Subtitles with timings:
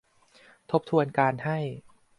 [0.71, 1.59] ทบทวนการให้